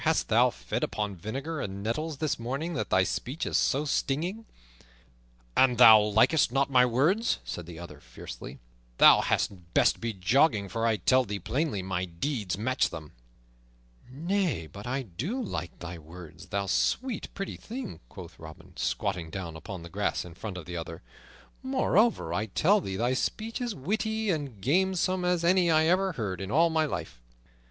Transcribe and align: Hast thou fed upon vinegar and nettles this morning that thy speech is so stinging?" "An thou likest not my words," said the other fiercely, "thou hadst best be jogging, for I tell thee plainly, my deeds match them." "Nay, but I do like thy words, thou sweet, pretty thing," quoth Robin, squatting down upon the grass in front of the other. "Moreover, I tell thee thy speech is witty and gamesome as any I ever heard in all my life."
Hast 0.05 0.29
thou 0.29 0.49
fed 0.49 0.83
upon 0.83 1.13
vinegar 1.15 1.61
and 1.61 1.83
nettles 1.83 2.17
this 2.17 2.39
morning 2.39 2.73
that 2.73 2.89
thy 2.89 3.03
speech 3.03 3.45
is 3.45 3.55
so 3.55 3.85
stinging?" 3.85 4.47
"An 5.55 5.75
thou 5.75 6.01
likest 6.01 6.51
not 6.51 6.71
my 6.71 6.87
words," 6.87 7.37
said 7.45 7.67
the 7.67 7.77
other 7.77 7.99
fiercely, 7.99 8.57
"thou 8.97 9.21
hadst 9.21 9.75
best 9.75 10.01
be 10.01 10.11
jogging, 10.11 10.67
for 10.69 10.87
I 10.87 10.97
tell 10.97 11.23
thee 11.23 11.37
plainly, 11.37 11.83
my 11.83 12.05
deeds 12.05 12.57
match 12.57 12.89
them." 12.89 13.11
"Nay, 14.09 14.65
but 14.65 14.87
I 14.87 15.03
do 15.03 15.39
like 15.39 15.77
thy 15.77 15.99
words, 15.99 16.47
thou 16.47 16.65
sweet, 16.65 17.31
pretty 17.35 17.55
thing," 17.55 17.99
quoth 18.09 18.39
Robin, 18.39 18.73
squatting 18.77 19.29
down 19.29 19.55
upon 19.55 19.83
the 19.83 19.89
grass 19.89 20.25
in 20.25 20.33
front 20.33 20.57
of 20.57 20.65
the 20.65 20.75
other. 20.75 21.03
"Moreover, 21.61 22.33
I 22.33 22.47
tell 22.47 22.81
thee 22.81 22.95
thy 22.95 23.13
speech 23.13 23.61
is 23.61 23.75
witty 23.75 24.31
and 24.31 24.61
gamesome 24.63 25.23
as 25.23 25.43
any 25.43 25.69
I 25.69 25.85
ever 25.85 26.13
heard 26.13 26.41
in 26.41 26.49
all 26.49 26.71
my 26.71 26.85
life." 26.85 27.21